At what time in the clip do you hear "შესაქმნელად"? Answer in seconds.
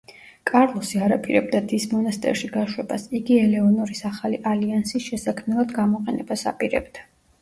5.11-5.77